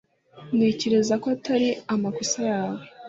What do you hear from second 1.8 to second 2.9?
amakosa yawe